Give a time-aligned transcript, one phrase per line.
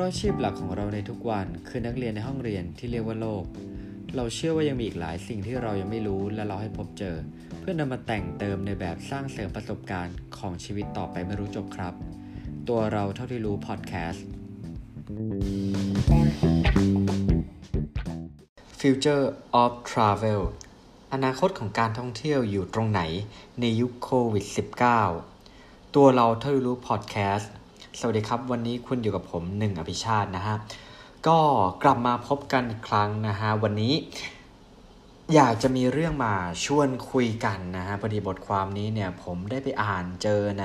[0.00, 3.44] ราะอาชีพหลักของเราในทุกวันคือนักเรียนในห้องเรียนที่เรียกว่าโลก
[4.16, 7.16] เราเชื่อว่ายังมีอีกหลายสิ่งที่เรายังไม่รู้และเราให้พบเจอ
[7.60, 11.94] เพื่อนำมาแต่งเติมในแบบสร้างเสริมประสบการณ์ของชีวิตต่อไปไม่รู้จบครับ
[12.68, 14.26] ตัวเราเท่าที่รู้พอดแคสต์
[18.80, 19.26] Future
[19.62, 20.42] of Travel
[21.12, 23.02] อนาคตของการท่องเที่ยวอยู่ตรงไหน
[23.60, 24.44] ในยุคโควิด
[25.20, 27.52] -19 ตัวเราเท่าที่รู้พอดแคสต์
[27.98, 30.56] สวัสดีครับ วันนี้คุณอยู่กับผมหนึ่งอภิชาตินะฮะ
[31.26, 31.38] ก็
[31.82, 33.94] กลับมาพบกันอีกครั้งนะฮะวันนี้
[35.34, 40.64] อยากจะมีเรื่องมาชวนคุยกันนะฮะพอดีบทความนี้เนี่ยผมได้ไปอ่านเจอใน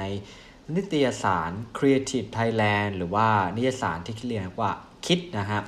[0.76, 4.72] นิตยสาร Creative Thailand หรือว่านิตยสารที่เรียกว่า
[5.06, 5.60] คิดนะฮะ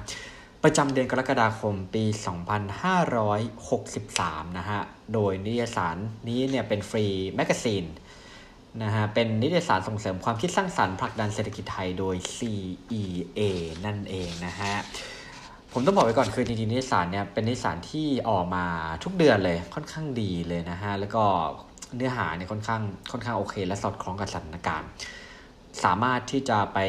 [0.63, 2.05] ประจำเดือนกรกฎาคมปี
[3.71, 4.79] 2563 นะฮะ
[5.13, 5.97] โดยนิตยสาร
[6.27, 7.85] นี้เนี่ยเป็น free magazine
[8.83, 13.39] นะฮะเป็นนิตยสารส่งเสริมความคิดสร้างสรรค์ผลักดันเศรษฐกิจไทยโดย CEA
[13.85, 14.73] นั่นเองนะฮะ
[15.73, 18.65] ผมต้องบอกไว้ก่อนคือจริงๆนิตยสารเนี่ยเป็นนิตยสารที่ออกมา
[19.03, 21.23] ทุกเดือนเลยค่อนข้างดีเลยนะฮะแล้วก็
[21.95, 24.89] เนื้อหาเนี่ยค่อนข้างค่อนข้างโอเค และสอดคล้องกับสถานการณ์
[25.83, 26.79] สามารถที่จะไป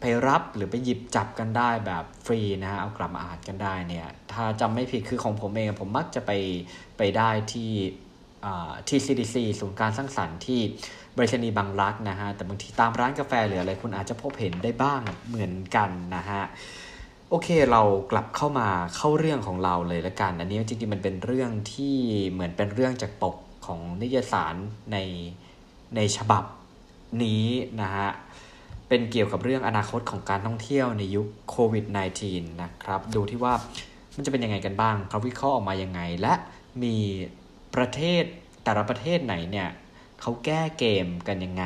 [0.00, 6.32] ไปรับหรือไปหยิบจับกันได้แบบฟรีนะฮะเอากลับมาอ่านกันได้เนี่ยถ้าจำไม่ผิดคือของผมเองผมมักจะไป
[6.98, 7.72] ไปได้ที่
[8.88, 10.60] ที่ CDC ศูนย์การสร้างสรรค์ที่
[11.16, 16.42] บริษัทบางรักนะฮะ แต่บางทีตามร้านกาแฟหรืออะไรคุณอาจจะพบเห็นได้บ้างเหมือนกันนะฮะ
[17.30, 21.96] โอเคเรากลับเข้ามาเข้าเรื่องของเราเลยละกัน อันนี้จริงๆมันเป็นเรื่องที่
[22.30, 24.54] เหมือนเป็นเรื่องจากปกของนิยสาร
[24.92, 24.96] ใน
[25.96, 26.44] ในฉบับ
[27.24, 27.46] นี้
[27.82, 28.08] นะฮะ
[28.88, 31.84] เป็นเกี่ยวกับเรื่องอนาคตของการท่องเที่ยวในยุคโควิด
[32.24, 33.54] -19 นะครับ ดูที่ว่า
[34.16, 36.34] มันจะเป็นยังไงกันบ้างเขาวิเคราะห์ออกมายังไง และ
[36.82, 36.96] มี
[37.74, 38.22] ประเทศ
[38.64, 39.68] แต่ละประเทศไหนเนี่ย
[40.20, 41.64] เขาแก้เกมกันยังไง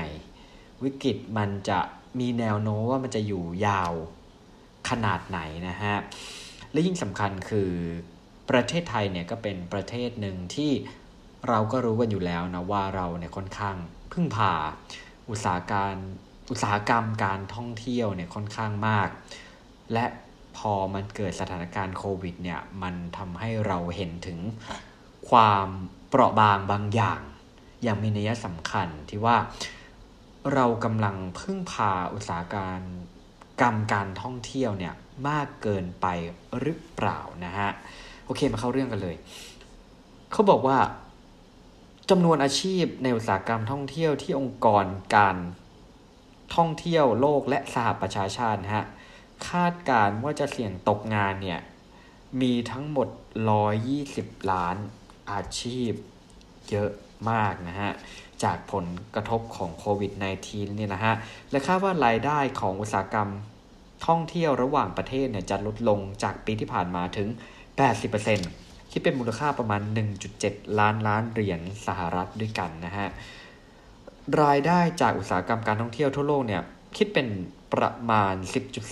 [0.82, 1.80] วิกฤตมันจะ
[2.18, 3.92] มีแนวโน้มว่ามันจะอยู่ยาว
[4.88, 5.96] ขนาดไหนนะฮะ
[6.72, 7.70] และยิ่งสำคัญคือ
[8.50, 10.72] ประเทศไทยเนี่ยก็เป็นประเทศหนึ่งที่
[11.48, 13.76] เราก็รู้กันอยู่แล้วนะว่าเราเนี่ยค่อนข้าง
[14.12, 14.52] พึ่งพา
[15.30, 15.94] อุตสาหการ
[16.50, 19.08] อุตสาหกรรมการท่องเที่ยวเนี่ยค่อนข้างมาก
[19.92, 20.06] และ
[20.56, 24.38] พอมันเกิดสถานการณ์โควิดเนี่ยมันทำให้เราเห็นถึง
[25.30, 25.66] ความ
[26.08, 27.20] เปราะบางบางอย่าง
[27.82, 29.36] อย่างมีนัยสำคัญที่ว่า
[30.54, 32.80] เรากำลังพึ่งพาอุตสาหการ
[33.60, 34.94] กรรมการท่องเที่ยวเนี่ย
[35.28, 36.06] มากเกินไป
[36.58, 37.70] หรือเปล่านะฮะ
[38.26, 39.16] โอเคมาเข้าเรื่องกันเลย
[40.32, 40.78] เขาบอกว่า
[42.10, 44.84] จำนวนอาชีพในอุตสาหกรรมท่องเที่ยวที่องค์กร
[45.16, 45.36] การ
[46.56, 48.86] ท่องเที่ยวโลกและสหประชาชาติฮะ
[49.48, 51.60] คาดการว่าจะเสี่ยงตกงานเนี่ย
[52.40, 53.08] มีทั้งหมด
[53.78, 54.76] 120 ล้าน
[55.30, 55.92] อาชีพ
[56.70, 56.90] เยอะ
[57.32, 57.92] มากนะฮะ
[58.44, 60.12] จากผลกระทบของโควิด
[60.44, 61.14] -19 เนี่ยนะฮะ
[61.50, 63.30] และคาดว่ารายได้ของอุตสาหกรรม
[64.06, 67.28] ท่องเที่ยวระหว่างประเทศเนี่ยจะลดลงจากปีที่ผ่านมาถึง
[68.10, 69.80] 80%คิดเป็นมูลค่าประมาณ
[70.30, 73.08] 1.7 ล้านล้านเหรียญสหรัฐด้วยกันนะฮะ
[74.42, 76.62] รายได้จากอุตสาหกรรมการท่องเที่ยวทั่วโลกเนี่ย
[76.96, 77.28] คิดเป็น
[77.74, 78.34] ประมาณ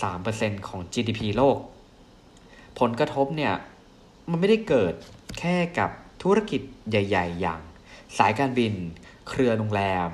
[0.04, 1.59] 10.3%ของ GDP โลก
[2.81, 3.54] ผลกระทบเนี่ย
[4.31, 4.94] มันไม่ได้เกิด
[5.38, 5.91] แค่กับ
[6.22, 6.60] ธุรกิจ
[6.91, 7.60] ใหญ่ ๆ อย่าง
[8.18, 8.74] สายการบิน
[9.28, 10.10] เครือโรงแรม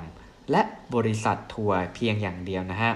[0.51, 0.61] และ
[0.95, 2.93] บริษัททัวร์เพียงอย่างเดียวนะฮะ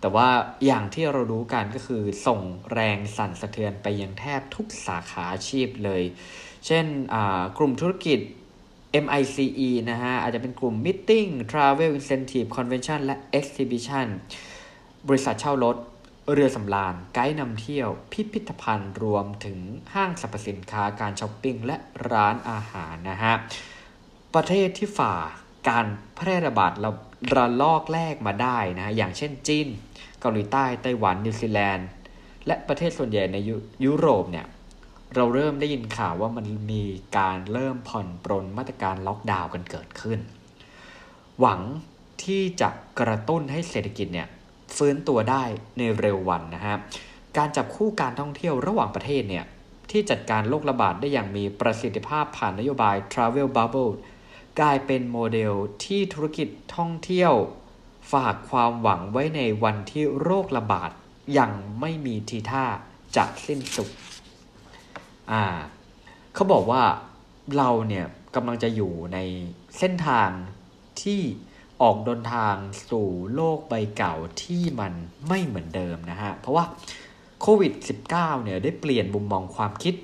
[0.00, 0.28] แต่ว่า
[0.66, 2.40] อย่างที่เรารู้กันก็คือส่ง
[2.72, 6.02] แรงสั่นสะเทือนไปยังแทบทุกสาขาอาชีพเลย
[6.66, 6.86] เช่น
[7.58, 8.18] กลุ่มธุรกิจ
[9.04, 14.06] MICE นะฮะ อาจจะเป็นกลุ่ม Meeting Travel Incentive Convention และ Exhibition
[15.08, 15.76] บริษัทเช่ารถ
[16.32, 19.58] เรือสำราญ ไกด์นำเที่ยว พิพิธภัณฑ์รวมถึง
[19.94, 21.76] ห้างสรรพสินค้าการช้อปปิ้ง และ
[22.10, 23.34] ร้านอาหารนะฮะ
[24.34, 25.14] ประเทศที่ฝ่า
[25.68, 26.92] การแพร่ระบาดระ
[27.34, 29.68] ระลอกแรกมาได้นะฮะอย่างเช่นจีน
[30.20, 31.88] เกาหลีใต้ไต้หวันนิวซีแลนด์
[32.46, 33.50] และประเทศส่วนใหญ่ในย
[33.84, 34.46] ยุโรปเนี่ย
[35.14, 36.82] เราเริ่มได้ยินข่าวว่ามันมี
[37.18, 40.18] การเริ่มผ่อนปรนมาตรการล็อกดาวน์กันเกิดขึ้น
[41.40, 41.60] หวัง
[42.24, 42.68] ที่จะ
[43.00, 44.28] กระตุ้นให้เศรษฐกิจเนี่ย
[44.76, 45.44] ฟื้นตัวได้
[45.78, 46.76] ในเร็ววันนะฮะ
[47.36, 49.44] การจับคู่การท่องเที่ยวระหว่างประเทศเนี่ย
[49.90, 53.92] ที่จัดการโรคระบาดได้อย่างมีประสิทธิภาพผ่านนโยบาย Travel Bubble
[54.60, 55.52] กลายเป็นโมเดล
[55.84, 57.34] ที่ธุรกิจท่องเที่ยว
[58.12, 60.90] ฝากความหวังไว้ในวันที่โรคระบาด
[61.38, 62.64] ยังไม่มีทีท่า
[63.16, 63.90] จะสิ้นสุด
[65.32, 65.44] อ่า
[66.34, 66.82] เขาบอกว่า
[67.56, 69.18] เราเนี่ยกำลังจะอยู่ใน
[69.78, 70.28] เส้นทาง
[71.02, 71.20] ที่
[71.82, 72.54] ออกเดินทาง
[72.90, 74.92] สู่โลกใบเก่าที่มัน
[75.28, 76.64] ไม่เหมือนเดิมนะฮะ เพราะว่า
[77.40, 77.72] โควิด
[78.08, 79.94] -19 เนี่ยได้เปลี่ยนมุมมองความคิด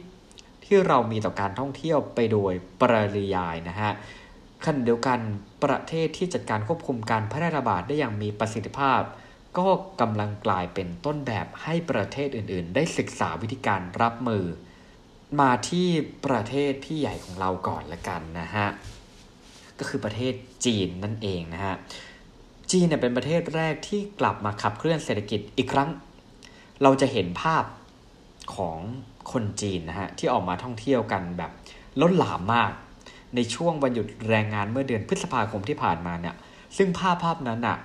[0.64, 2.82] ที่เรามีต่อการท่องเที่ยวไปโดยป
[3.16, 3.92] ริยายนะฮะ
[4.64, 5.18] ขณะเดียวกัน
[5.64, 9.02] ประเทศที่จัดการควบคุมการแพร่ระบาดได้อย่างมีประสิทธิภาพ
[9.58, 9.68] ก็
[10.00, 14.44] กำลังกลายเป็นต้นแบบให้ประเทศอื่น ๆ ได้ศึกษาวิธีการรับมือ
[15.40, 15.88] มาที่
[16.26, 18.68] ประเทศพี่ใหญ่ของเราก่อนละกันนะฮะ
[19.78, 20.34] ก็คือประเทศ
[20.64, 21.74] จีนนั่นเองนะฮะ
[22.70, 25.90] จีนเนี่ยเป็นประเทศแรกที่กลับมาขับเคลื่อนเศรษฐกิจอีกครั้ง
[26.82, 27.64] เราจะเห็นภาพ
[28.54, 28.78] ของ
[29.32, 31.50] คนจีนนะฮะที่ออกมาท่องเที่ยวกันแบบ
[32.00, 32.72] ล้นหลามมาก
[33.34, 36.34] ในช่วงวันหยุดแรงงานเมื่อเดือนพฤษภาคมที่ผ่านมาเนี่ย
[36.76, 37.78] ซึ่งภาพภาพนั้นอะ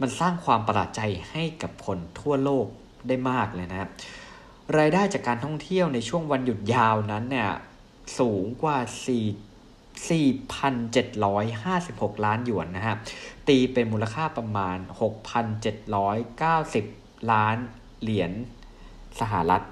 [0.00, 2.66] มันสร้างความประหลาดใจให้กับคนทั่วโลก
[3.08, 3.90] ได้มากเลยนะครับ
[4.78, 7.50] รายได้จากการท่องเที่ยวในช่วงวันหยุดยาวนั้นเนี่ย
[8.18, 8.88] สูงกว่า4
[10.08, 12.96] 4,756 ล้านหยวนนะฮะ
[13.48, 14.78] ตีเป็นมูลค่าประมาณ
[15.64, 17.56] 6,790 ล้าน
[18.02, 18.32] เหรียญ
[19.20, 19.62] สหรัฐ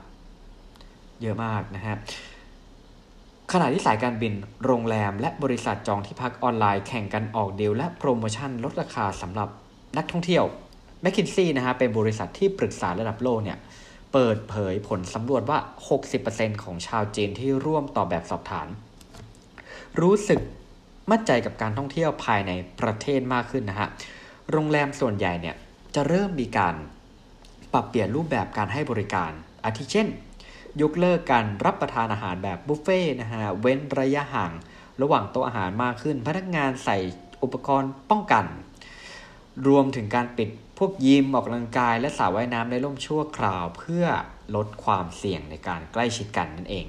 [1.21, 1.97] เยอะมากนะฮะ
[3.57, 4.35] ขณะที่สายการบิน
[4.65, 9.49] โรงแรม และบริษัทจองที่พักออนไลน์แข่งกันออกเดลและโปรโมชั่นลดราคาสำหรับ
[9.97, 10.45] นักท่องเที่ยว
[11.03, 13.59] แมคคินซี่นะฮะเป็นบริษัทที่ปรึกษาระดับโลกเนี่ย
[14.13, 15.59] เปิดเผยผลสำรวจว่า
[16.11, 18.69] 60%ของชาวจีนที่ร่วมต่อแบบสอบถาม
[20.01, 20.41] รู้สึก
[21.11, 23.89] มั่นใจกับการท่องเที่ยวภายในประเทศมากขึ้นนะฮะ
[24.51, 25.57] โรงแรมส่วนใหญ่เนี่ย
[25.95, 26.75] จะเริ่มมีการ
[27.73, 29.31] ปรับเปลี่ยนรูปแบบการให้บริการ
[29.65, 30.09] อาทิเช่น
[30.83, 34.53] ยกเลิกการรับประทานอาหารแบบบุฟเฟ่นะฮะเว้นระยะห่าง
[35.03, 36.99] ระหว่างโต๊ะอาหารมากขึ้น พนักงานใส่
[37.43, 38.45] อุปกรณ์ป้องกัน
[39.69, 40.49] รวมถึงการปิด
[40.79, 44.05] พวกยิมออกกำลังกาย และสระว่ายน้ำในร่มชั่วคราวเพื่อ
[44.55, 46.87] ลดความเสี่ยงในการใกล้ชิดกันนั่นเอง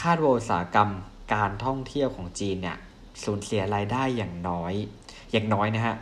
[0.00, 0.90] คาดว่าอุตสาหกรรม
[1.34, 2.78] การท่องเที่ยวของจีนเนี่ย
[3.24, 4.74] สูญเสียรายได้อย่างน้อย
[5.32, 5.96] อย่างน้อยนะฮะ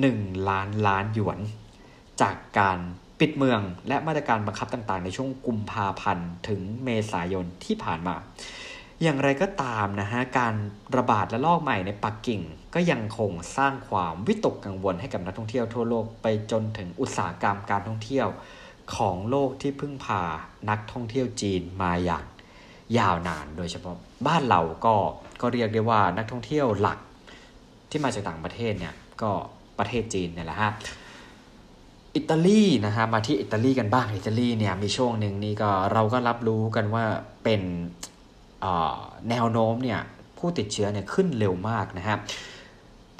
[0.00, 0.18] หนึ่ง
[0.48, 1.38] ล้านล้านหยวน
[2.22, 2.78] จากการ
[3.20, 8.16] ปิดเมืองและมาตรการบังคับต่างๆ ในช่วงกุมภาพันธ์ถึงเมษายนที่ผ่านมา
[9.02, 10.54] อย่างไรก็ตามนะฮะ การ
[10.96, 12.40] ระบาดและลอกใหม่ในปักกิ่ง
[12.74, 18.28] ก็ยังคงสร้างความวิตกกังวลให้กับนักท่องเที่ยวทั่วโลกไปจนถึงอุตสาหกรรมการท่องเที่ยว
[18.96, 20.22] ของโลกที่พึ่งพา
[20.70, 22.24] นักท่องเที่ยวจีนมาอย่าง
[22.98, 23.96] ยาวนานโดยเฉพาะ
[24.26, 24.94] บ้านเราก็
[25.40, 26.98] ก็เรียกได้ว่านักท่องเที่ยวหลัก
[27.90, 29.30] ที่มาจากต่างประเทศเนี่ยก็
[29.78, 30.72] ประเทศจีนเนี่ยแหละฮะ
[32.16, 37.04] อิตาลีนะฮะมาที่อิตาลีกันบ้างอิตาลีเนี่ยมีช่วงหนึ่งนี่ก็เราก็รับรู้กันว่า
[37.44, 37.62] เป็น
[39.30, 40.00] แนวโน้มเนี่ย
[40.38, 42.16] ผู้ติดเชื้อเนี่ยขึ้นเร็วมากนะฮะ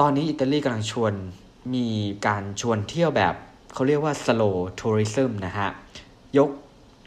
[0.00, 1.12] ตอนนี้อิตาลีกำลังชวน
[1.74, 1.86] มี
[2.26, 3.34] การชวนเที่ยวแบบ
[3.74, 5.68] เขาเรียกว่า slow tourism นะฮะ
[6.38, 6.50] ยก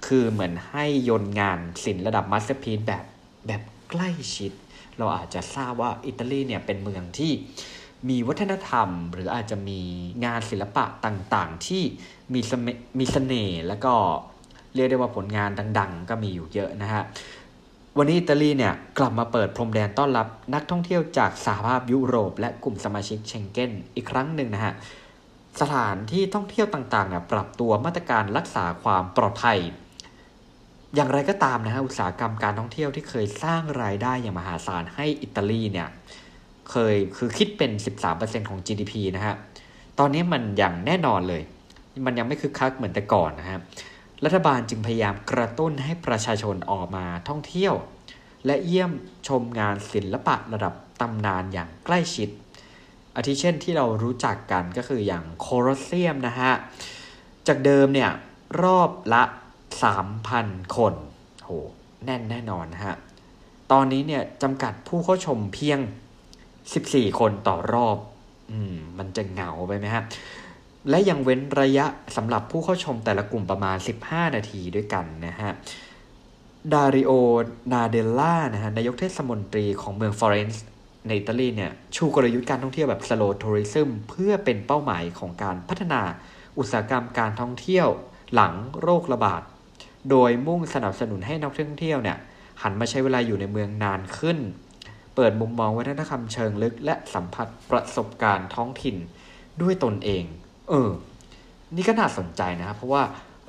[0.07, 3.05] คือเหมือนให้ยลงานศิลป์ระดับ masterpiece แบบ
[3.47, 4.51] แบบใกล้ชิด
[4.97, 7.31] เราอาจจะทราบว่าอิตาลีเนี่ยเป็นเมืองที่
[8.09, 9.79] มีวัฒนธรรม หรืออาจจะมี
[10.25, 11.83] งานศิลปะต่างๆ ที่
[12.33, 12.41] มี
[12.99, 13.93] มีเสน่ห์แล้วก็
[14.75, 15.49] เรียกได้ว่าผลงาน
[15.79, 17.03] ดัง ๆ ก็มีอยู่เยอะนะฮะ
[17.97, 24.73] วันนี้อิตาลีเนี่ยกลับมาเปิดพรมแดนต้อนรับนักท่องเที่ยวจากสหภาพยุโรป และกลุ่มสมาชิกเชงเก้นอีกครั้งหนึ่งนะฮะ
[25.61, 29.59] สถานที่ท่องเที่ยวต่างๆเนี่ยปรับตัวมาตรการรักษาความปลอดภัย
[30.95, 35.87] อย่างไรก็ตามนะฮะอุตสาหกรรมการท่องเที่ยวที่เคยสร้างรายได้อย่างมหาศาลให้อิตาลีเนี่ย
[36.71, 37.71] เคยคือคิดเป็น
[38.09, 39.35] 13%ของ GDP นะฮะ
[39.99, 41.41] ตอนนี้มันอย่างแน่นอนเลย
[42.05, 43.59] มันยังไม่คึกคักเหมือนแต่ก่อนนะฮะ
[44.25, 47.73] รัฐบาลจึงพยายามกระตุ้นให้ประชาชนออกมาท่องเที่ยว
[48.45, 48.91] และเยี่ยม
[49.27, 52.29] ชมงานศิลปะระดับตำนานอย่างใกล้ชิด
[53.15, 56.51] อาทิเช่นที่เรารู้จักกันก็คืออย่างโคลอสเซียมนะฮะ
[57.47, 58.11] จากเดิมเนี่ย
[58.63, 59.23] รอบละ
[59.99, 60.93] 3,000 คน
[61.43, 61.51] โห
[62.05, 62.95] แน่นแน่นอนนะฮะ
[63.71, 65.79] ตอนนี้เนี่ยจำกัดผู้เข้าชมเพียง
[66.73, 67.97] 14 คนต่อรอบ
[68.51, 70.03] อืม มันจะเหงาไปไหมฮะ
[70.89, 71.85] และยังเว้นระยะ
[72.15, 75.51] สำหรับผู้เข้าชมแต่ละกลุ่มประมาณ 15 นาทีด้วยกันนะฮะ
[76.73, 77.11] ดาริโอ
[77.73, 80.63] นาเดลล่า นะฮะ นายกเทศมนตรีของเมืองฟลอเรนซ์
[81.07, 86.01] ในอิตาลีเนี่ย ชูกลยุทธ์การท่องเที่ยวแบบ slow tourism เพื่อเป็นเป้าหมายของการพัฒนา
[86.57, 87.87] อุตสาหกรรมการท่องเที่ยว
[88.33, 89.41] หลังโรคระบาด
[90.09, 92.17] โดยมุ่งสนับสนุนให้นักท่องเที่ยวเนี่ย
[92.61, 94.37] หันมาใช้เวลาอยู่ในเมืองนานขึ้น
[95.15, 98.97] เปิดมุมมองวัฒนธรรมเชิงลึก และสัมผัสประสบการณ์ท้องถิ่น
[99.61, 100.23] ด้วยตนเอง
[100.69, 100.91] เออ
[101.75, 103.03] นี่ก็น่าสนใจนะครับ เพราะว่า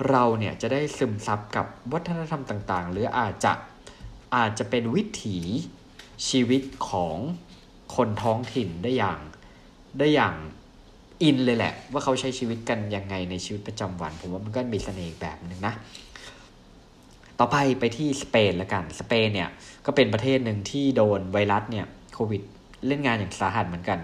[0.09, 3.53] เราเนี่ยจะได้ซึมซับกับวัฒนธรรมต่าง ๆ หรืออาจจะ
[4.35, 5.37] อาจจะเป็นวิถี
[6.29, 7.15] ชีวิตของ
[7.95, 9.19] คนท้องถิ่นได้อย่าง
[9.99, 10.35] ได้อย่าง
[11.23, 15.73] อินเลยแหละ ว่าเขาใช้ชีวิตกันยังไงในชีวิตประจำวัน ผมว่ามันก็มีเสน่ห์แบบนึงนะ
[17.43, 19.49] ต่อไปไปที่สเปนแล้วกัน สเปนเนี่ย
[19.85, 22.41] ก็เป็นประเทศหนึ่งที่โดนไวรัสเนี่ยโควิด
[22.87, 23.99] เล่นงานอย่างสาหัสเหมือนกัน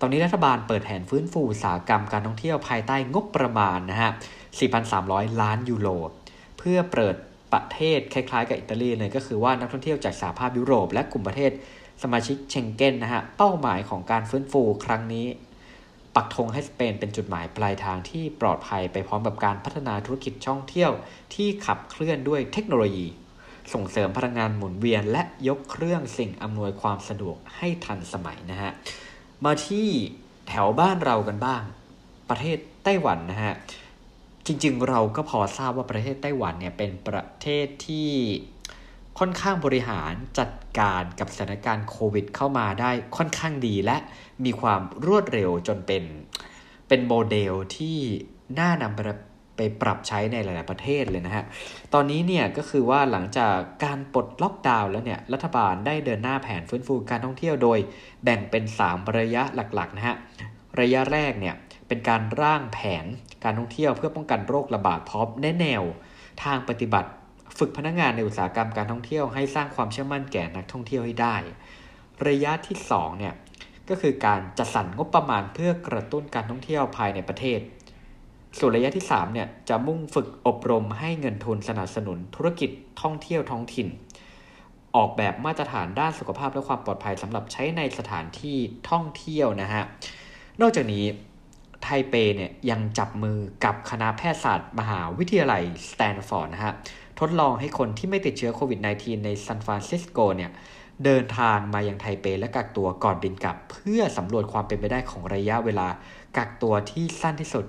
[0.00, 4.10] ตอนนี้รัฐบาลเปิดแผนฟื้นฟูอุตสาหกรรมการท่องเที่ยวภายใต้งบประมาณนะฮะ
[4.76, 5.88] 4,300 ล้านยูโร
[6.58, 7.16] เพื่อเปิด
[7.52, 11.50] ประเทศคล้ายๆกับอิตาลีเลยก็คือว่านักท่องเที่ยวจากสหภาพยุโรป และกลุ่มประเทศ
[12.02, 15.26] สมาชิกเชงเก้นนะฮะ เป้าหมายของการฟื้นฟูครั้งนี้
[16.16, 20.90] ปักธงให้สเปนเป็นจุดหมายปลายทางที่ปลอดภัยไปพร้อมกับการพัฒนาธุรกิจท่องเที่ยว
[21.34, 23.06] ที่ขับเคลื่อนด้วยเทคโนโลยี
[23.72, 28.72] ส่งเสริมพลังงานหมุนเวียน และยกเครื่องสิ่งอำนวยความสะดวกให้ทันสมัยนะฮะ
[29.44, 29.88] มาที่
[30.48, 31.62] แถวบ้านเรากันบ้าง
[32.30, 33.54] ประเทศไต้หวันนะฮะ
[34.46, 38.10] จริงๆ เราก็พอทราบว่าประเทศไต้หวันเนี่ยเป็นประเทศที่
[39.18, 43.96] ค่อนข้างบริหารจัดการกับสถานการณ์โควิด เข้ามาได้ค่อนข้างดีและ
[44.44, 46.02] มีความรวดเร็วจนเป็น
[46.88, 47.98] เป็นโมเดลที่
[48.58, 49.00] น่านำไป
[49.56, 51.44] ไปปรับใช้ในหลาย ๆ ประเทศเลยนะฮะ
[51.94, 53.54] ตอนนี้เนี่ยก็คือว่าหลังจาก
[53.84, 57.78] การปลดล็อกดาวน์แล้วเนี่ย รัฐบาลได้เดินหน้าแผนฟื้นฟูการท่องเที่ยวโดย
[58.24, 60.16] แบ่งเป็น 3 ระยะหลัก ๆ นะฮะ
[60.80, 61.54] ระยะแรกเนี่ย
[61.88, 63.04] เป็นการร่างแผน
[63.44, 65.82] การท่องเที่ยวเพื่อป้องกันโรคระบาดพร้อมแนแนว
[66.44, 67.10] ทางปฏิบัติ
[67.58, 71.36] ฝึกพนักงงานในอุตสาหกรรมการท่องเที่ยวให้สร้างความเชื่อมั่นแก่นักท่องเที่ยวให้ได้
[72.28, 73.34] ระยะที่2เนี่ย
[73.88, 77.60] ก็คือการจัดสรรงบประมาณเพื่อกระตุ้นการท่องเที่ยวภายในประเทศ
[78.58, 82.70] ส่วนระยะที่3เนี่ยจะมุ่งฝึกอบรมให้เงินทุนสนับสนุนธุรกิจ
[83.02, 83.88] ท่องเที่ยวท้องถิ่น
[84.96, 88.56] ออกแบบมาตรฐานด้านสุขภาพและความปลอดภัยสำหรับใช้ในสถานที่
[88.90, 89.82] ท่องเที่ยวนะฮะ
[90.60, 91.04] นอกจากนี้
[91.82, 96.74] ไทเปเนี่ยยังจับมือกับคณะแพทยศาสตร์ มหาวิทยาลัยสแตนฟอร์ดนะฮะ
[97.20, 100.50] ทดลองให้คนที่ไม่ติดเชื้อโควิด -19 ในซานฟรานซิสโกเนี่ย
[101.04, 105.88] เดินทางมายังไทเปและกักตัวก่อนบินกลับ เพื่อสำรวจความเป็นไปได้ของระยะเวลา
[106.36, 107.66] กักตัวที่สั้นที่สุด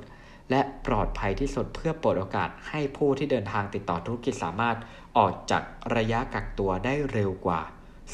[0.51, 4.77] และปลอดภัยที่สุดเพื่อเปิดโอกาสให้ผู้ที่เดินทางติดต่อธุรกิจสามารถ
[5.17, 5.63] ออกจาก
[5.95, 7.61] ระยะกักตัวได้เร็วกว่า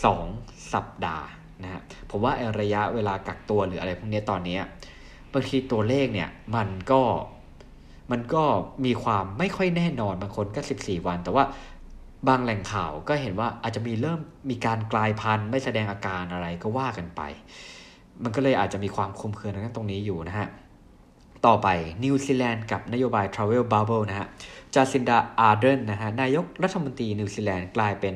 [0.10, 1.28] 2 สัปดาห์
[1.63, 4.60] นะฮะผมว่าระยะเวลากักตัวหรืออะไรพวกนี้ตอนนี้
[5.34, 7.02] บางทีตัวเลขเนี่ยมันก็
[8.12, 8.44] มันก็
[8.86, 11.44] มีความไม่ค่อยแน่นอนบางคนก็ 14 วัน แต่ว่า
[12.28, 14.20] บางแหล่งข่าวก็เห็นว่าอาจจะมีเริ่ม
[14.50, 17.22] มีการกลายพันธุ์ไม่แสดงอาการอะไรก็ว่ากันไป
[18.24, 20.48] มันก็เลยอาจจะมีความคลุมเครือในตรงนี้อยู่นะฮะ
[21.46, 21.68] ต่อไป
[22.04, 24.28] นิวซีแลนด์กับนโยบาย Travel Bubble นะฮะ
[24.74, 28.16] จาซินดาอาร์เดนนะฮะนายกรัฐมนตรีนิวซีแลนด์กลายเป็น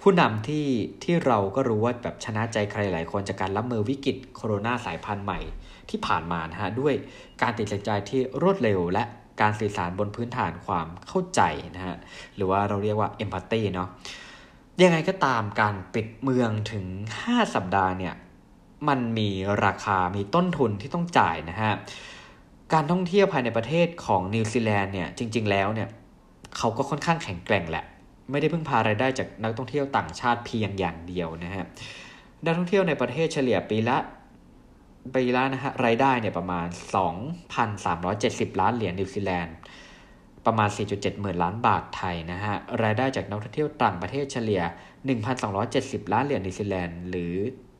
[0.00, 0.66] ผู้นำที่
[1.04, 5.40] ที่เราก็รู้ว่าแบบชนะใจใครหลายคนจากการรับมือวิกฤตโคโรนาสายพันธุ์ใหม่
[5.90, 6.94] ที่ผ่านมานะฮะด้วย
[7.42, 9.04] การตัดใจที่รวดเร็วและ
[9.40, 11.40] การสื่อสารบนพื้นฐานความเข้าใจ
[11.76, 11.96] นะฮะ
[12.36, 13.88] หรือว่าเราเรียกว่า empathy เนาะ
[14.82, 16.84] ยังไงก็ตามการปิดเมืองถึง
[17.24, 18.14] 5 สัปดาห์เนี่ย
[18.88, 19.28] มันมี
[19.64, 21.72] ราคามีต้นทุนที่ต้องจ่ายนะฮะ
[22.72, 25.88] การท่องเที่ยวภายในประเทศของนิวซีแลนด์เนี่ยจริง ๆ แล้วเนี่ย
[26.56, 27.84] เขาก็ค่อนข้างแข็งแกร่งแหละ
[28.30, 31.66] ไม่ได้พึ่งพารายได้จากนักท่องเที่ยวต่างชาติเพียงอย่างเดียวนะฮะ
[32.44, 33.96] นักท่องเที่ยวในประเทศเฉลี่ยปีละ
[35.14, 36.68] ปีละนะฮะรายได้เนี่ยประมาณ
[37.44, 39.54] 2,370 ล้านเหรียญนิวซีแลนด์
[40.46, 44.62] ประมาณ 4.7 หมื่นล้านบาทไทยนะฮะ รายได้จากนักท่องเที่ยวต่างประเทศเฉลี่ย
[45.36, 47.34] 1,270 ล้านเหรียญนิวซีแลนด์ หรือ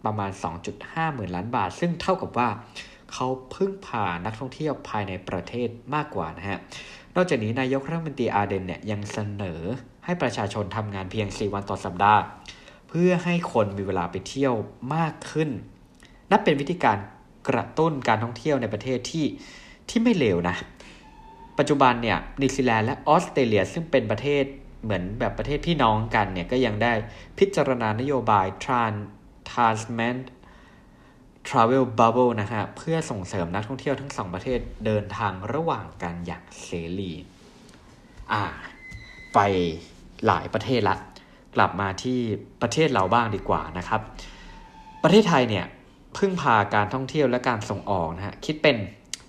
[0.04, 0.30] ประมาณ
[0.72, 2.48] 2.5 หมื่นล้านบาท ซึ่งเท่ากับว่า
[3.12, 6.58] เขาพึ่งพานักท่องเที่ยวภายในประเทศมากกว่านะฮะ
[7.16, 9.60] นอกจากนี้นายกรัฐมนตรีอาเดนเนี่ยยังเสนอ
[10.04, 12.22] ให้ประชาชนทำงานเพียง 4 วันต่อสัปดาห์
[12.88, 14.54] เพื่อให้คนมีเวลาไปเที่ยว
[14.94, 15.50] มากขึ้น
[16.30, 16.98] นับเป็นวิธีการ
[17.48, 19.26] กระตุ้นการท่องเที่ยวในประเทศที่
[19.88, 20.56] ที่ไม่เลวนะ
[21.58, 24.44] ปัจจุบันเนี่ยนิวซีแลนด์และออสเตรเลียซึ่งเป็นประเทศ
[24.82, 26.92] เหมือนแบบประเทศพี่น้องกันเนี่ยก็ยังได้
[27.38, 29.00] พิจารณานโยบาย Trans
[29.50, 30.18] Tasman
[31.48, 36.68] Travel Bubble นะฮะเพื่อส่งเสริมนักท่องเที่ยวทั้งสองประเทศเดินทางระหว่างกันอย่างเส
[36.98, 37.12] รี
[38.32, 38.42] อ่า
[39.34, 39.38] ไป
[40.26, 40.96] หลายประเทศละ
[41.56, 42.18] กลับมาที่
[42.62, 44.00] ประเทศเราบ้างดีกว่านะครับ
[45.02, 45.66] ประเทศไทยเนี่ย
[46.16, 48.76] พึ่งพาการท่องเที่ยวและการส่งออกนะฮะคิดเป็น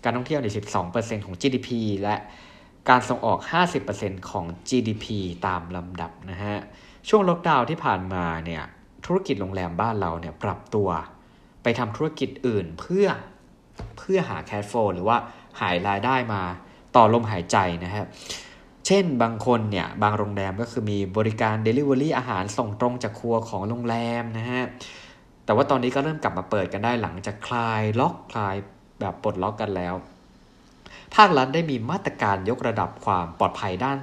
[0.04, 0.48] การท่องเที่ยวใน
[0.86, 1.70] 12%ของ GDP
[2.04, 2.16] และ
[2.90, 3.40] การส่งออก
[3.84, 5.06] 50%ของ GDP
[5.48, 6.58] ตามลำดับนะฮะ
[7.10, 8.64] ช่วงล็อกดาวน์ที่ผ่านมาเนี่ย
[9.06, 10.90] ธุรกิจโรงแรมบ้านเราเนี่ยปรับตัว
[11.64, 13.08] ไปทำธุรกิจอื่นเพื่อ
[13.98, 15.18] เพื่อหาแคชโฟหรือว่า
[15.62, 16.42] หายรายได้มา
[16.96, 18.08] ต่อลมหายใจนะครับ
[18.88, 24.64] เช่นบางคนเนี่ยบางโรงแรมก็คือมีบริการ Delivery อาหารส่งตรงจากครัวของโรงแรมนะฮะ
[25.46, 28.56] แต่ว่าตอนนี้ก็เริ่มกลับมาเปิดกันได้หลังจากคลายล็อกคลาย
[29.00, 29.94] แบบปลดล็อกกันแล้ว
[31.16, 33.98] ภาครัฐได้มีมาตรการยกระดับความปลอดภัยด้าน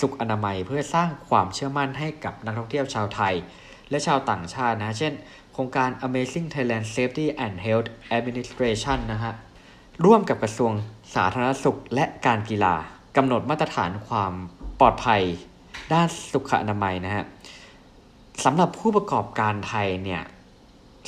[0.00, 3.34] สุขอนามัยเพื่อสร้างความเชื่อมั่นให้กับนักท่องเที่ยวชาวไทย
[3.90, 5.12] และชาวต่างชาตินะเช่น
[5.52, 9.32] โครงการ Amazing Thailand Safety and Health Administration นะฮะ
[10.04, 10.72] ร่วมกับกระทรวง
[11.14, 12.74] สาธารณสุขและการกีฬา
[13.16, 14.32] กำหนดมาตรฐานความ
[14.80, 15.22] ปลอดภัย
[15.92, 17.24] ด้านสุขอนามัยนะฮะ
[18.44, 20.22] สำหรับผู้ประกอบการไทยเนี่ย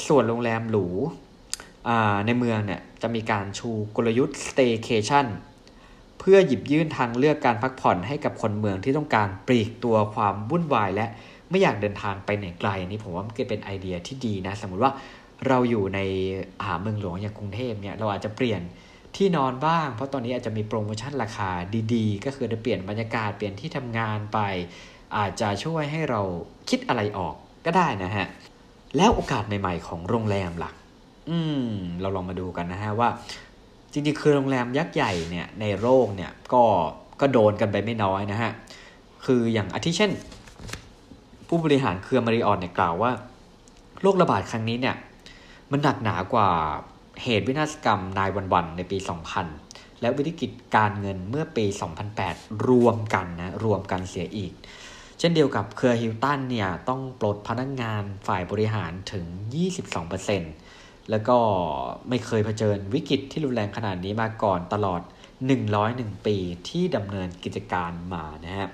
[0.08, 0.86] ส่วนโรงแรมหรู
[2.26, 5.26] ในเมืองเนี่ยจะมีการชูกลยุทธ์ staycation
[6.18, 11.06] เพื่อหยิบยื่นทางเลือกการพักผ่อนให้กับคนเมืองที่ต้องการปลีกตัวความวุ่นวาย และ
[11.50, 14.92] ไม่อยากเดินทางไปไหนไกลนนี้ผมว่ามันก็เป็นไอเดียที่ดีนะสมมติว่า
[15.48, 16.00] เราอยู่ใน
[16.66, 18.60] หาเมืองหลวงอย่างกรุงเทพเนี่ยเราอาจจะเปลี่ยน
[19.16, 21.50] ที่นอนบ้าง เพราะตอนนี้อาจจะมีโปรโมชั่นราคา
[21.94, 24.38] ดีๆ ก็คือจะเปลี่ยนบรรยากาศเปลี่ยนที่ทำงานไป
[25.16, 26.20] อาจจะช่วยให้เรา
[26.70, 27.34] คิดอะไรออก
[27.66, 28.26] ก็ได้นะฮะ
[28.96, 30.70] แล้วโอกาสใหม่ ๆ ของโรงแรมล่ะ
[31.30, 31.68] อืม
[32.00, 33.08] เราลองมาดูกันนะฮะว่า
[33.92, 36.62] จริงๆ คือโรงแรมยักษ์ใหญ่เนี่ยในโลกเนี่ยก็
[37.20, 38.52] ก็โดนกันไปไม่น้อยนะฮะ
[39.24, 40.10] คืออย่างอาทิเช่น
[41.48, 43.10] ผู้บริหารเครือมาริออนเนี่ยกล่าวว่า
[44.00, 44.96] โรคระบาดครั้งนี้เนี่ย
[45.70, 46.48] มันหนักหนากว่า
[47.22, 48.98] เหตุวินาศกรรมนายวันๆในปี
[49.50, 51.66] 2000 และวิกฤตการเงินเมื่อปี
[52.16, 54.52] 2008 รวมกันนะ รวมกันเสียอีก
[55.20, 59.24] เช่นเดียวกับเครือฮิลตันเนี่ยต้องปลดพนักงงานฝ่ายบริหารถึง
[60.18, 61.36] 22%แล้วก็
[62.08, 65.00] ไม่เคยเผชิญวิกฤตที่รุนแรงขนาดนี้มาก่อนตลอด
[65.64, 66.36] 101 ปี
[66.68, 68.68] ที่ดำเนินกิจการมานะฮะ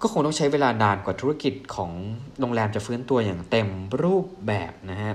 [0.00, 1.92] ก็คงต้องใช้เวลานานกว่าธุรกิจของ
[2.40, 3.68] โรงแรมจะฟื้นตัวอย่างเต็ม
[4.02, 5.12] รูปแบบนะฮะ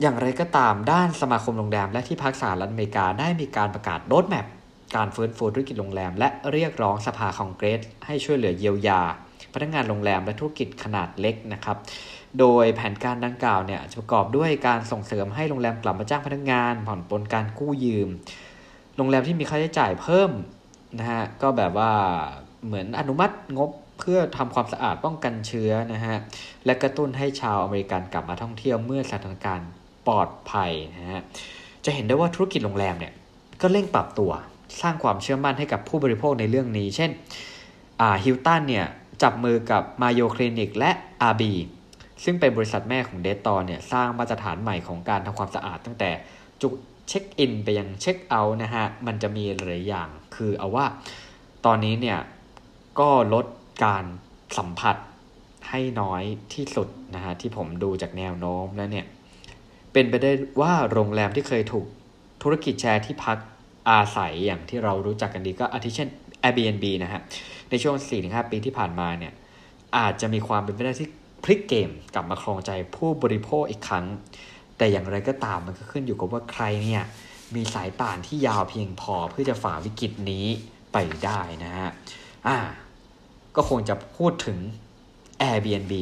[0.00, 4.46] อย่างไรก็ตามด้านสมาคมโรงแรมและที่พักสหรัฐอเมริกาได้มีการประกาศโรดแมพ
[4.94, 9.00] การฟื้นฟูธุรกิจโรงแรม และเรียกร้องสภาคองเกรส ให้ช่วยเหลือเยียวยา
[9.54, 11.76] พนักงานโรงแรมและธุรกิจขนาดเล็กนะครับ
[12.38, 18.08] โดยแผนการดังกล่าวเนี่ยประกอบด้วยการส่งเสริมให้โรงแรมกลับมาจ้างพนักงาน ผ่อนปลนการกู้ยืม
[18.96, 20.30] โรงแรมที่มีค่าใช้จ่ายเพิ่ม
[20.98, 21.92] นะฮะก็แบบว่า
[22.66, 26.16] เหมือนอนุมัติงบเพื่อทำความสะอาดป้องกันเชื้อนะฮะ
[26.64, 29.68] และกระตุ้นให้ชาวอเมริกันกลับมาท่องเที่ยวเมื่อสถานการณ์
[30.06, 31.20] ปลอดภัยนะฮะ
[31.84, 33.12] จะเห็นได้ว่าธุรกิจโรงแรมเนี่ย
[33.62, 34.30] ก็เร่งปรับตัว
[34.80, 37.10] สร้างความเชื่อมั่นให้กับผู้บริโภคในเรื่องนี้ เช่น
[38.24, 38.86] ฮิลตันเนี่ย
[39.22, 40.90] จับมือกับมาโยคลินิกและ
[41.32, 41.42] RB
[42.24, 46.10] ซึ่งเป็นบริษัทแม่ของ Dettol เนี่ยสร้างมาตรฐานใหม่ของการทำความสะอาดตั้งแต่
[46.62, 46.74] จุด
[47.08, 50.86] เช็คอินไปยังเช็คเอาท์นะฮะ มันจะมีหลายอย่างคือเอาว่า
[51.66, 52.18] ตอนนี้เนี่ย
[53.00, 53.46] ก็ลด
[53.84, 54.04] การ
[54.58, 54.96] สัมผัส
[55.68, 56.22] ให้น้อย
[56.54, 59.06] ที่สุดนะฮะ ที่ผมดูจากแนวโน้มแล้วเนี่ย
[59.92, 61.86] เป็นไปได้ว่าโรงแรมที่เคยถูก
[62.42, 63.38] ธุรกิจแชร์ที่พัก
[63.90, 66.08] อาศัยอย่างที่เรารู้จักกันดีก็อาทิเช่น
[66.42, 67.20] Airbnb นะฮะ
[67.70, 69.32] ในช่วง 4-5 ปีที่ผ่านมาเนี่ย
[69.98, 71.08] อาจจะมีความเป็นไปได้ที่
[71.44, 74.06] พลิกเกมกลับมาครองใจผู้บริโภคอีกครั้ง
[74.76, 77.04] แต่อย่างไรก็ตามมันก็ขึ้นอยู่กับว่าใครเนี่ย
[77.54, 80.46] มีสายป่านที่ยาวเพียงพอเพื่อจะฝ่าวิกฤตนี้
[80.92, 81.90] ไปได้นะฮะ
[82.46, 82.56] อ่า
[83.56, 84.58] ก็คงจะพูดถึง
[85.48, 85.94] Airbnb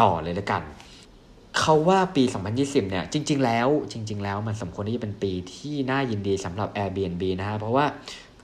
[0.00, 0.62] ต่อเลยละกัน
[1.58, 2.24] เขาว่าปี
[2.56, 7.86] 2020 เนี่ย จริง ๆ แล้ว จริง ๆ แล้วมันสมควรที่จะเป็นปีที่น่ายินดีสำหรับ Airbnb นะฮะ เพราะว่า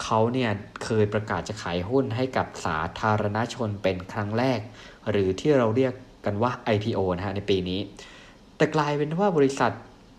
[0.03, 0.51] เขาเนี่ย
[0.85, 4.59] เคยประกาศจะขายหุ้นให้กับสาธารณชนเป็นครั้งแรก
[5.11, 5.93] หรือที่เราเรียก
[6.25, 7.81] กันว่า IPO นะฮะ ในปีนี้
[8.57, 9.73] แต่กลายเป็นว่าบริษัท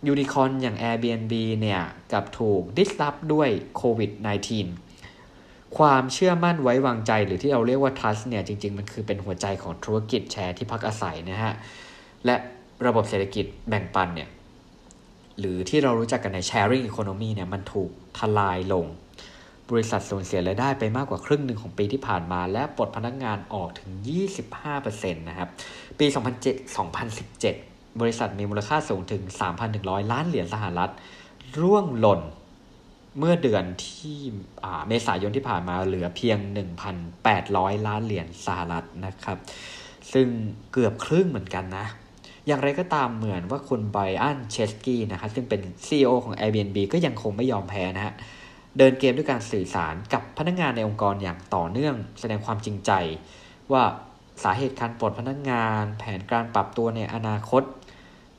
[0.07, 4.11] ยูนิคอนอย่าง Airbnb เนี่ยกับถูกดิสลอฟด้วยโควิด
[4.95, 11.53] -19 ความเชื่อมั่นไว้วางใจหรือที่เราเรียกว่า trust เนี่ยจริง ๆ มันคือเป็นหัวใจของธุรกิจแชร์ที่พักอาศัยนะฮะ
[12.25, 12.35] และ
[12.85, 14.29] ระบบเศรษฐกิจแบ่งปันเนี่ย
[15.39, 18.85] หรือที่เรารู้จักกันใน sharing economy เนี่ยมันถูกทลายลง
[19.69, 23.91] บริษัทสูญเสียรายได้ไปมากกว่าครึ่งหนึ่งของปีที่ผ่านมา และปลดพนักงานออกถึง
[24.53, 25.49] 25%นะครับ
[25.99, 26.05] ปี
[27.23, 29.23] 2007บริษัทมีมูลค่าสูงถึง
[29.67, 30.91] 3,100 ล้านเหรียญสหรัฐ
[31.59, 32.21] ร่วงหล่น
[33.17, 34.17] เมื่อเดือนที่
[34.87, 36.37] เมษายนที่ผ่านมาเหลือเพียง
[37.13, 39.37] 1,800 ล้านเหรียญสหรัฐนะครับ
[40.13, 40.27] ซึ่ง
[40.71, 41.85] เกือบครึ่งเหมือนกันนะ
[42.47, 48.13] อย่างไรก็ตามเหมือนว่าคุณไบอันเชสกี้นะครับซึ่งเป็น CEO ของ Airbnb ก็ยังคงไม่ยอมแพ้นะฮะ
[48.77, 52.91] เดินเกมด้วยการสื่อสารกับพนักงงานในองค์กรอย่างต่อเนื่อง แสดงความจริงใจ
[53.71, 53.83] ว่า
[54.43, 57.63] สาเหตุการปลดพนักงาน แผนการปรับตัวในอนาคต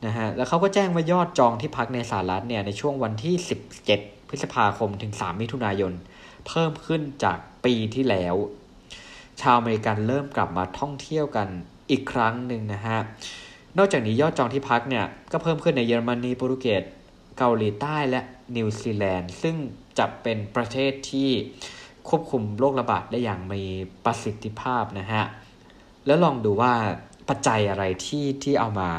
[0.07, 3.35] นะฮะแล้วเขาก็แจ้งว่ายอดจองที่พักในสหรัฐเนี่ยในช่วงวันที่
[3.83, 5.93] 17 พฤษภาคมถึง 3 มิถุนายน
[6.47, 8.35] เพิ่มขึ้นจากปีที่แล้ว
[9.41, 11.49] ชาวอเมริกันเริ่มกลับมาท่องเที่ยวกัน
[11.91, 12.99] อีกครั้งหนึ่งนะฮะ
[13.79, 16.83] นอกจากนี้ยอดจองที่พักเนี่ยก็เพิ่มขึ้นในเยอรมนีโปรตุเกส
[17.39, 18.21] เกาหลีใต้และ
[18.57, 19.57] นิวซีแลนด์ซึ่ง
[19.99, 21.31] จะเป็นประเทศที่
[22.09, 23.65] ควบคุมโรคระบาดได้อย่างมี
[24.05, 25.25] ประสิทธิภาพนะฮะ
[26.07, 26.73] แล้วลองดูว่า
[27.29, 28.91] ปัจจัยอะไรที่ที่เอามา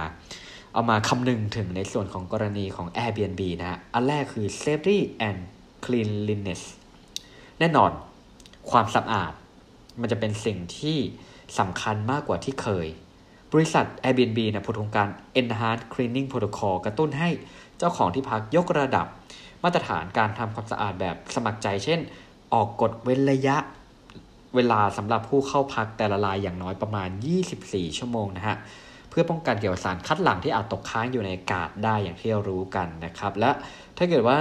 [0.74, 5.40] เอามาคำนึงถึงในส่วนของกรณีของ Airbnb นะฮะอันแรกคือ safety and
[5.86, 6.64] cleanliness
[7.60, 7.92] แน่นอน
[8.72, 9.34] ความสะอาด
[10.00, 10.98] มันจะเป็นสิ่งที่
[11.60, 12.88] สำคัญมากกว่าที่เคย
[13.54, 15.10] บริษัท Airbnb นะพูดงการ
[15.40, 17.30] Enhanced Cleaning Protocol กระตุ้นให้
[17.78, 19.08] เจ้าของที่พักยกระดับ
[19.64, 22.00] มาตรฐานการทำความสะอาดแบบสมัครใจ เช่น
[22.54, 23.58] ออกกฎเว้นระยะ
[24.56, 27.10] เวลาสำหรับผู้เข้าพักแต่ละรายอย่างน้อยประมาณ
[27.54, 28.58] 24 ชั่วโมงนะฮะ
[29.10, 33.52] เพื่อป้องกันเกี่ยวกับสารคัดหลั่งที่อาจตกค้างอยู่ในอากาศได้อย่างที่เรารู้กันนะครับ และ
[33.98, 34.38] ถ้าเกิดว่า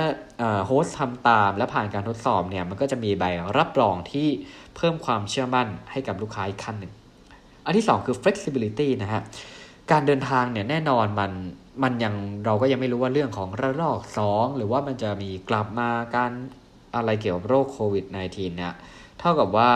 [0.67, 3.25] โฮสต์ทำตามและผ่านการทดสอบเนี่ย มันก็จะมีใบ
[3.59, 4.29] รับรองที่
[4.77, 6.93] เพิ่มความเชื่อมั่นให้กับลูกค้าอีกขั้นหนึ่ง
[7.69, 9.23] อันที่ 2 คือ flexibility นะฮะ
[9.91, 11.33] การเดินทางเนี่ยแน่นอนมัน
[11.83, 16.33] มันยังเราก็ยังไม่รู้ว่าเรื่องของระลอกสองหรือว่ามันจะมีกลับมาการ
[16.95, 18.75] อะไรเกี่ยวกับโรคโควิด -19 เนี่ย
[19.19, 19.71] เท่ากับว่า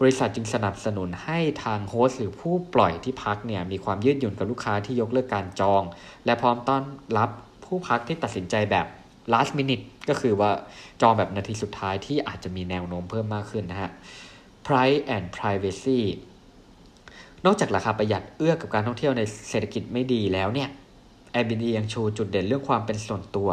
[0.00, 5.82] บริษัทจึงสนับสนุนให้ทางโฮสต์หรือผู้ปล่อยที่พักเนี่ยมีความยืดหยุ่นกับลูกค้าที่ยกเลิกการจอง
[6.24, 6.82] และพร้อมต้อน
[7.18, 7.30] รับ
[7.64, 8.86] ผู้พักที่ตัดสินใจแบบ
[9.32, 10.50] last minute ก็คือว่า
[11.02, 13.90] จองแบบนาทีสุดท้ายที่อาจจะมีแนวโน้มเพิ่มมากขึ้นนะฮะ
[14.66, 16.00] price and privacy
[17.46, 20.68] นอกจากราคาประหยัดเอื้อกับการท่องเที่ยวในเศรษฐกิจไม่ดีแล้วเนี่ย
[21.34, 23.50] Airbnb ยังชูจุดเด่นเรื่องความเป็นส่วนตัว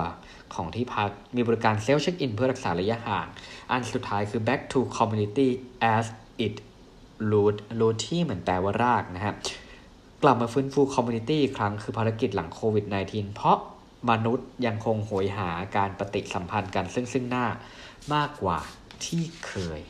[0.53, 3.27] ของที่พัก มีบริการ self check-in เพื่อรักษาระยะห่าง
[3.71, 5.49] อันสุดท้ายคือ back to community
[5.95, 6.05] as
[6.45, 6.55] its
[7.31, 9.33] root root ที่เหมือนแปลว่ารากนะฮะ
[10.23, 13.57] กลับมาฟื้นฟู community อีกครั้งคือภารกิจหลังโควิด -19 เพราะ
[14.09, 17.45] มนุษย์ยังคงโหยหาการปฏิสัมพันธ์กันซึ่งซึ่งหน้า
[18.13, 18.57] มากกว่า
[19.05, 19.81] ที่เคย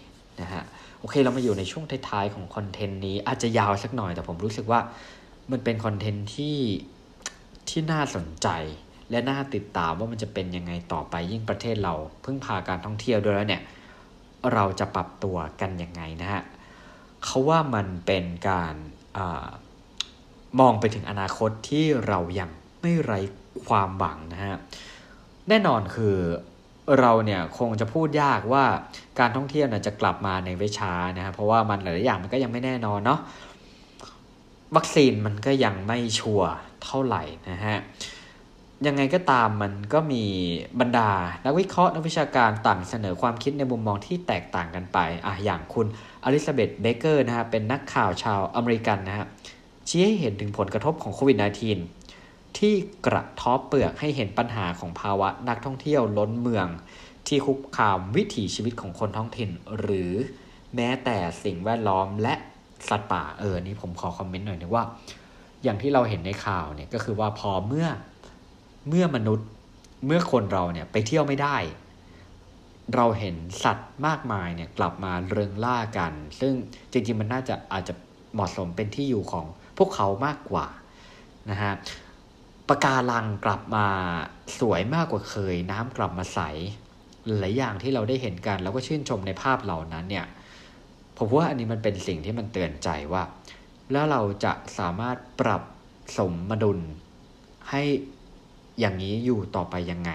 [0.41, 0.63] นะฮะ
[0.99, 4.79] โอเคเรามาอยู่ในช่วงท้ายๆของคอนเทนต์นี้อาจจะยาวสักหน่อยแต่ผมรู้สึกว่า
[5.51, 6.57] มันเป็นคอนเทนต์ที่
[7.69, 8.47] ที่น่าสนใจ
[9.09, 13.63] และน่าติดตามว่ามันจะเป็นยังไงต่อไปยิ่งประเทศเราเพิ่งพาการท่องเที่ยวด้วยแล้วเนี่ย
[14.53, 16.43] เราจะปรับตัวกันยังไงนะฮะ
[17.23, 18.75] เขาว่ามันเป็นการ
[19.17, 19.19] อ
[20.59, 22.49] มองไปถึงอนาคตที่เรายัง
[22.81, 23.19] ไม่ไร้
[23.67, 24.57] ความหวังนะฮะ
[25.49, 26.15] แน่นอนคือ
[26.99, 28.65] เราเนี่ยคงจะพูดยากว่า
[29.19, 33.19] การท่องเที่ยวเนี่ยจะกลับมาในเวชานะฮะเพราะว่ามันหลายอย่างมันก็ยังไม่แน่นอนเนาะ
[34.75, 36.51] วัคซีนมันก็ยังไม่ชัวร์
[36.83, 37.77] เท่าไหร่นะฮะ
[38.87, 40.23] ยังไงก็ตามมันก็มี
[40.79, 41.09] บรรดา
[41.45, 45.87] นักวิเคราะห์นักวิชาการต่างเสนอความคิดในมุมมองที่แตกต่างกันไปอะอย่างคุณ
[46.23, 49.25] อลิซาเบธเบเกอร์นะฮะเป็นนักข่าวชาวอเมริกันนะฮะ
[49.87, 51.98] ชี้ให้เห็นถึงผลกระทบของโควิด -19
[52.57, 52.73] ที่
[53.07, 56.67] กระทบเปลือกให้เห็นปัญหาของภาวะนักท่องเที่ยวล้นเมือง
[57.27, 60.11] ที่คุกคามวิถีชีวิตของคนท้องถิ่น หรือ
[60.75, 62.33] แม้แต่สิ่งแวดล้อมและ
[62.89, 64.83] สัตว์ป่าเออนี่ผมขอคอมเมนต์หน่อยนึงว่า
[65.63, 67.87] อย่างที่เราเห็นในข่าวเนี่ยก็คือว่าพอเมื่อ
[68.89, 69.47] เมื่อมนุษย์
[70.05, 71.57] เมื่อคนเราเนี่ยไปเที่ยวไม่ได้
[72.95, 76.53] เราเห็นสัตว์มากมายเนี่ยกลับมาเริงล่ากัน ซึ่ง
[76.91, 77.93] จริงๆมันน่าจะอาจจะ
[78.33, 79.45] เหมาะสมเป็นที่อยู่ของ
[79.77, 80.67] พวกเขามากกว่า
[81.51, 81.73] นะฮะ
[82.69, 83.87] ปะการังกลับมา
[84.59, 86.39] สวยมากกว่าเคย น้ำกลับมาใส
[87.39, 90.25] หลายอย่างที่เราได้เห็นกัน แล้วก็ชื่นชมในภาพเหล่านั้นเนี่ย
[91.17, 93.23] ผมว่าอันนี้มันเป็นสิ่งที่มันเตือนใจว่า
[93.91, 95.61] แล้วเราจะสามารถปรับ
[96.17, 96.79] สมดุล
[97.69, 97.81] ให้
[98.79, 100.11] อย่างนี้อยู่ต่อไปยังไง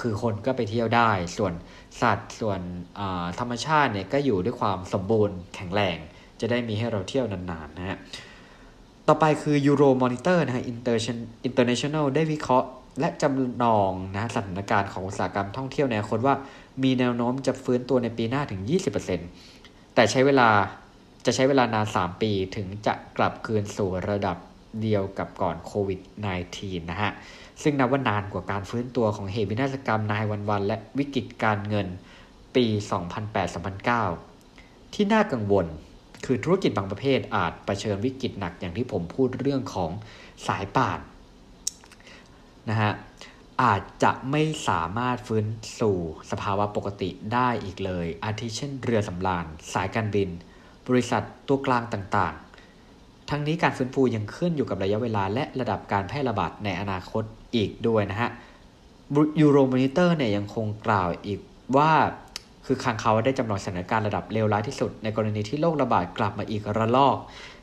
[0.00, 1.54] คือคนก็ไปเที่ยวได้ ส่วน
[2.02, 2.60] สัตว์ส่วน
[3.38, 5.96] ธรรมชาติเนี่ยก็อยู่ด้วยความสมบูรณ์แข็งแรง
[6.40, 7.98] จะได้มีให้เราเที่ยวนานๆนะฮะ
[9.08, 10.64] ต่อไปคือ Euro Monitor นะฮะ
[11.48, 12.68] International ได้วิเคราะห์
[13.00, 16.34] และจำลองนะสถานการณ์ของอุตสาหกรรมท่องเที่ยวในอนาคตว่า
[16.82, 18.60] มีแนวโน้มจะฟื้นตัวในปีหน้าถึง
[19.28, 20.48] 20%แต่ใช้เวลา
[21.26, 24.36] จะใช้เวลานาน 3 ปีถึงจะกลับคืนสู่ระดับ
[24.82, 26.00] เดียวกับก่อนโควิด
[26.44, 27.10] -19 นะฮะ
[27.62, 31.86] ซึ่งนับว่านานกว่าการฟื้นตัวของเหตุวินาศกรรมนายวันวันและวิกฤตการเงิน
[32.54, 32.64] ปี
[34.20, 35.66] 2008-2009 ที่น่ากังวล
[36.24, 39.90] คือธุรกิจบางประเภทอาจประชิญวิกฤตหนักอย่างที่ผมพูดเรื่องของ
[40.46, 41.00] สายป่าน
[42.70, 42.92] นะฮะ
[43.62, 45.46] อาจจะไม่สามารถฟื้น
[45.80, 45.98] สู่
[46.30, 50.28] สภาวะปกติได้อีกเลย อาทิเช่นเรือสำราญ สายการบิน
[50.88, 57.22] บริษัทตัวกลางต่างๆ ทั้งนี้การฟื้นฟูยังขึ้นอยู่กับระยะเวลาและระดับการแพร่ระบาดในอนาคต
[57.56, 58.30] อีกด้วยนะฮะ
[59.40, 61.40] ยูโรมอนิเตอร์เนี่ยยังคงกล่าวอีก
[61.76, 61.92] ว่า
[62.72, 67.16] คือคางเขาได้จำลองสถานการณ์ระดับเลวร้ายที่สุด ในกรณีที่โรคระบาดกลับมาอีกระลอก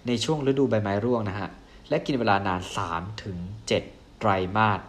[0.07, 1.49] ในช่วงฤดูใบไม้ร่วงนะฮะ
[1.89, 3.37] และกินเวลานาน 3 ถึง
[3.79, 4.79] 7 ไตรมาส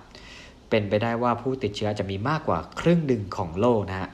[0.71, 4.09] เป็นไปได้ว่าผู้ติดเชื้อจะมีมากกว่าครึ่งหนึ่งของโลกนะฮะ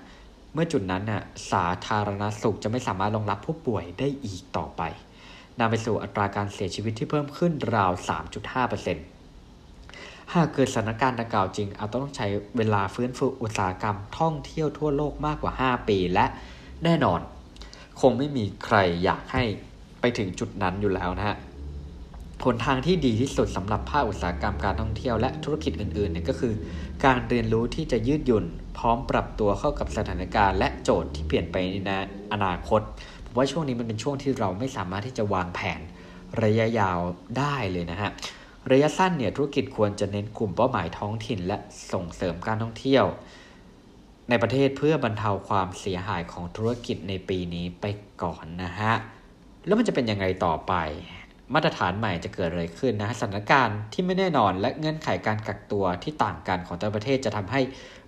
[0.54, 4.82] เมื่อจุดนั้นน่ะสาธารณสุขจะไม่สามารถรองรับผู้ป่วยได้อีกต่อไป
[5.58, 7.92] นำไปสู่อัตราการเสียชีวิตที่เพิ่มขึ้นราว
[8.54, 9.13] 3.5%
[10.32, 16.26] หากเกิดสถานการณ์ดังกล่าวจริง อาจต้องใช้เวลาฟื้นฟูอุตสาหกรรมท่องเที่ยวทั่วโลกมากกว่า 5 ปีและ
[16.84, 17.20] แน่นอน
[18.00, 19.42] คงไม่มีใครอยากให้
[20.00, 21.36] ไปถึงจุดนั้นอยู่แล้วนะฮะ
[22.42, 26.52] ผลทางที่ดีที่สุดสำหรับภาคอุตสาหกรรมการท่องเที่ยวและธุรกิจอื่นๆเนี่ยก็คือ
[27.04, 28.44] การเรียนรู้ที่จะยืดหยุ่น
[28.78, 31.56] พร้อมปรับตัวเข้ากับสถานการณ์และโจทย์ที่เปลี่ยนไป
[31.86, 31.90] ใน
[32.32, 32.80] อนาคต
[33.24, 35.80] ผมว่าช่วงนี้มันเป็นช่วงที่เราไม่สามารถที่จะวางแผน
[36.42, 36.98] ระยะยาว
[37.38, 38.10] ได้เลยนะฮะ
[38.72, 41.56] ระยะสั้นเนี่ยธุรกิจควรจะเน้นกลุ่มเป้าหมายท้องถิ่น และ
[41.92, 43.04] ส่งเสริมการท่องเที่ยว
[44.28, 47.84] ในประเทศเพื่อบรรเทาความเสียหายของธุรกิจในปีนี้ไป
[48.22, 48.94] ก่อนนะฮะ
[49.66, 50.74] แล้วมันจะเป็นยังไงต่อไป
[51.54, 57.60] มาตรฐานใหม่จะเกิดอะไรขึ้นนะสถานการณ์ที่ไม่แน่นอนและเงื่อนไขการกักตัวที่ต่างกันของแต่ละประเทศจะทำให้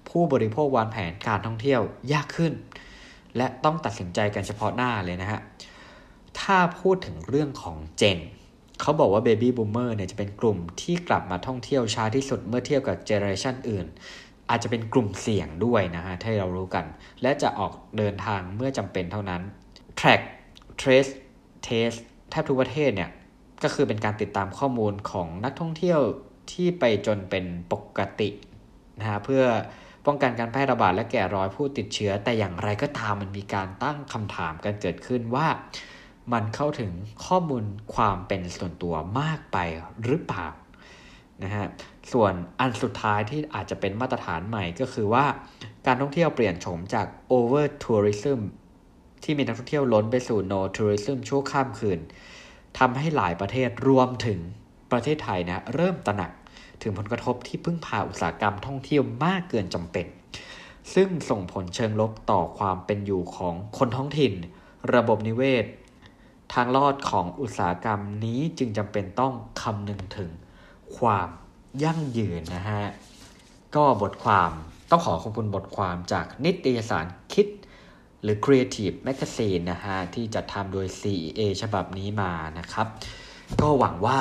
[0.09, 1.81] ผู้บริโภควางแผนการท่องเที่ยว
[2.13, 2.53] ยากขึ้น
[3.37, 5.41] และต้องตัดสินใจกันเฉพาะหน้าเลยนะฮะ
[6.41, 8.19] ถ้าพูดถึงเรื่องของเจน
[8.81, 13.87] เขาบอกว่า Baby Boomer เนี่ยจะเป็นกลุ่มที่กลับมาท่องเที่ยวช้าที่สุดเมื่อเทียบกับเจเนอเรชันอื่น
[14.51, 16.85] อาจจะเป็นกลุ่มเสี่ยงด้วยนะฮะที่เรารู้กัน
[17.23, 19.43] และจะออกเดินทางเมื่อจำเป็นเท่านั้น
[20.01, 20.23] Track
[20.81, 21.13] Trace
[21.67, 21.99] Test
[22.31, 23.11] แทบทุกประเทศเนี่ย
[23.63, 26.01] ก็คือเป็นการติดตามข้อมูลของนักท่องเที่ยว
[26.53, 28.29] ที่ไปจนเป็นปกติ
[28.99, 29.45] นะฮะเพื่อ
[30.07, 35.47] ป้องกันการแพร่ระบาดและแก่รอยผู้ติดเชื้อ แต่อย่างไรก็ตามมันมีการตั้งคำถามกันเกิดขึ้นว่า
[36.33, 36.93] มันเข้าถึง
[37.27, 39.59] ข้อมูลความเป็นส่วนตัวมากไป
[40.05, 40.47] หรือเปล่า
[41.43, 41.67] นะฮะ
[42.13, 45.27] ส่วนอันสุดท้ายที่อาจจะเป็นมาตรฐานใหม่ก็คือว่า
[45.87, 48.41] การท่องเที่ยวเปลี่ยนโฉมจาก over tourism
[49.23, 52.01] ที่มีนักท่องเที่ยวล้นไปสู่ no tourism ชั่วข้ามคืน
[52.79, 54.39] ทำให้หลายประเทศรวมถึง
[54.91, 56.31] ประเทศไทยนะเริ่มตระหนัก
[56.83, 60.07] ถึงผลกระทบที่พึ่งพาอุตสาหกรรมท่องเที่ยวมากเกินจำเป็น
[60.95, 64.33] ซึ่งส่งผลเชิงลบต่อความเป็นอยู่ของคนท้องถิ่น
[64.95, 65.65] ระบบนิเวศ
[66.53, 70.31] ทางรอดของอุตสาหกรรมนี้จึงจำเป็นต้องคำนึงถึง
[70.99, 71.29] ความ
[71.85, 72.85] ยั่งยืนนะฮะ
[73.77, 74.51] ก็บทความ
[74.91, 77.47] ต้องขอขอบคุณบทความจากนิตยสารคิด
[78.23, 82.87] หรือ Creative Magazine นะฮะ ที่จัดทำโดย CEA ฉบับนี้มานะครับ
[83.61, 84.19] ก็หวังว่า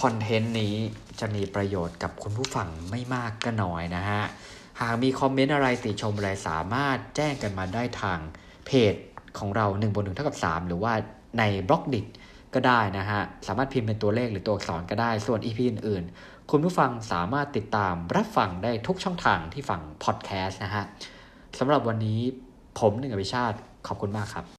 [0.00, 0.74] คอนเทนต์นี้
[1.20, 4.22] จะมีประโยชน์กับคุณผู้ฟังไม่มากก็น้อยนะฮะ
[4.80, 8.18] หากมีคอมเมนต์อะไรติชมอะไรสามารถแจ้งกันมาได้ทาง
[8.66, 8.94] เพจ
[9.38, 10.92] ของเรา1บน1เท่ากับ3 หรือว่า
[11.38, 12.00] ในบล็อกดิ
[12.54, 20.84] ก็ได้นะฮะ สามารถพิมพ์เป็นตัวเลขหรือตัวอักษรก็ได้ ส่วน EP อื่นๆ คุณผู้ฟังสามารถติดตามรับฟังได้ทุกช่องทางที่ฟังพอดแคสต์นะฮะ
[21.58, 22.20] สำหรับวันนี้
[22.78, 24.55] ผมหนึ่งอภิชาติขอบคุณมากครับ